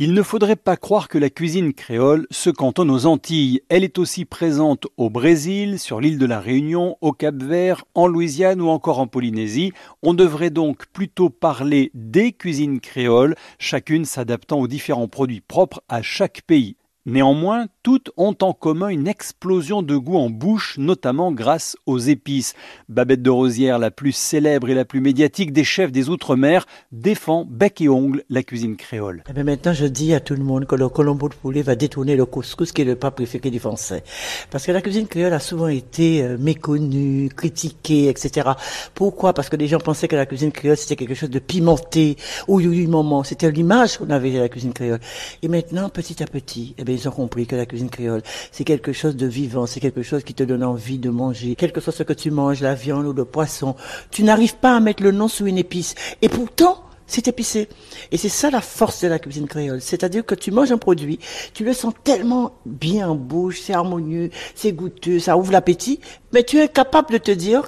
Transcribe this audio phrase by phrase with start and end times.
[0.00, 3.62] Il ne faudrait pas croire que la cuisine créole se cantonne aux Antilles.
[3.68, 8.60] Elle est aussi présente au Brésil, sur l'île de la Réunion, au Cap-Vert, en Louisiane
[8.60, 9.72] ou encore en Polynésie.
[10.02, 16.00] On devrait donc plutôt parler des cuisines créoles, chacune s'adaptant aux différents produits propres à
[16.00, 16.76] chaque pays.
[17.04, 22.52] Néanmoins, toutes ont en commun une explosion de goût en bouche, notamment grâce aux épices.
[22.90, 27.46] Babette de Rosière, la plus célèbre et la plus médiatique des chefs des Outre-mer, défend
[27.48, 29.24] bec et ongle la cuisine créole.
[29.34, 32.14] Eh maintenant, je dis à tout le monde que le colombo de poulet va détourner
[32.14, 34.04] le couscous, qui est le plat préféré des Français.
[34.50, 38.50] Parce que la cuisine créole a souvent été euh, méconnue, critiquée, etc.
[38.94, 39.32] Pourquoi?
[39.32, 42.18] Parce que les gens pensaient que la cuisine créole, c'était quelque chose de pimenté.
[42.48, 43.24] Oui, oui, moment.
[43.24, 45.00] C'était l'image qu'on avait de la cuisine créole.
[45.40, 48.64] Et maintenant, petit à petit, eh bien, ils ont compris que la cuisine créole, c'est
[48.64, 51.54] quelque chose de vivant, c'est quelque chose qui te donne envie de manger.
[51.56, 53.76] Quel que soit ce que tu manges, la viande ou le poisson,
[54.10, 55.94] tu n'arrives pas à mettre le nom sous une épice.
[56.22, 57.68] Et pourtant, c'est épicé.
[58.12, 59.80] Et c'est ça la force de la cuisine créole.
[59.80, 61.18] C'est-à-dire que tu manges un produit,
[61.54, 66.00] tu le sens tellement bien en bouche, c'est harmonieux, c'est goûteux, ça ouvre l'appétit,
[66.32, 67.62] mais tu es capable de te dire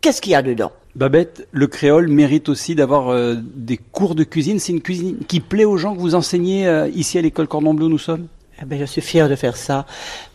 [0.00, 0.72] qu'est-ce qu'il y a dedans?
[0.94, 4.60] Babette, le créole mérite aussi d'avoir euh, des cours de cuisine.
[4.60, 7.74] C'est une cuisine qui plaît aux gens que vous enseignez euh, ici à l'école Cordon
[7.74, 8.28] Bleu, nous sommes?
[8.60, 9.86] Eh ben, je suis fier de faire ça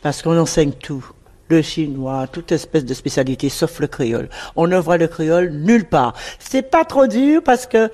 [0.01, 1.05] parce qu'on enseigne tout.
[1.49, 4.29] Le chinois, toute espèce de spécialité, sauf le créole.
[4.55, 6.13] On ne voit le créole nulle part.
[6.37, 7.89] C'est pas trop dur parce que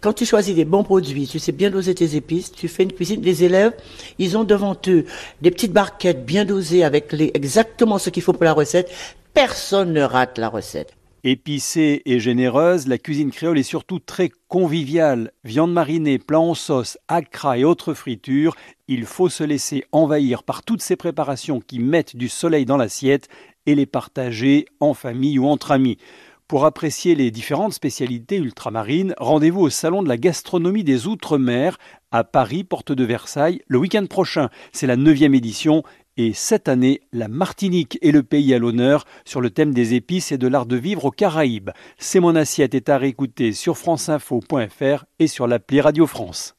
[0.00, 2.92] quand tu choisis des bons produits, tu sais bien doser tes épices, tu fais une
[2.92, 3.22] cuisine.
[3.22, 3.72] Les élèves,
[4.18, 5.06] ils ont devant eux
[5.40, 8.90] des petites barquettes bien dosées avec les, exactement ce qu'il faut pour la recette.
[9.32, 10.92] Personne ne rate la recette.
[11.24, 15.32] Épicée et généreuse, la cuisine créole est surtout très conviviale.
[15.42, 18.54] Viande marinée, plat en sauce, accra et autres fritures,
[18.86, 23.28] il faut se laisser envahir par toutes ces préparations qui mettent du soleil dans l'assiette
[23.66, 25.98] et les partager en famille ou entre amis.
[26.46, 31.78] Pour apprécier les différentes spécialités ultramarines, rendez-vous au Salon de la gastronomie des Outre-mer
[32.10, 34.48] à Paris, porte de Versailles, le week-end prochain.
[34.72, 35.82] C'est la neuvième édition
[36.18, 40.32] et cette année, la Martinique est le pays à l'honneur sur le thème des épices
[40.32, 41.70] et de l'art de vivre aux Caraïbes.
[41.96, 46.56] C'est mon assiette est à réécouter sur franceinfo.fr et sur l'appli Radio France.